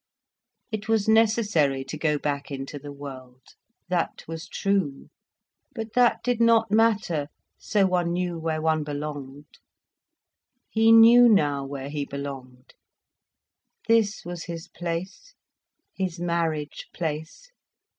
It 0.71 0.89
was 0.89 1.07
necessary 1.07 1.83
to 1.83 1.95
go 1.95 2.17
back 2.17 2.49
into 2.49 2.79
the 2.79 2.91
world. 2.91 3.43
That 3.87 4.23
was 4.27 4.47
true. 4.47 5.11
But 5.75 5.93
that 5.93 6.23
did 6.23 6.41
not 6.41 6.71
matter, 6.71 7.27
so 7.59 7.85
one 7.85 8.11
knew 8.11 8.39
where 8.39 8.63
one 8.63 8.83
belonged. 8.83 9.59
He 10.71 10.91
knew 10.91 11.29
now 11.29 11.67
where 11.67 11.89
he 11.89 12.03
belonged. 12.05 12.73
This 13.87 14.25
was 14.25 14.45
his 14.45 14.69
place, 14.69 15.35
his 15.93 16.19
marriage 16.19 16.87
place. 16.95 17.51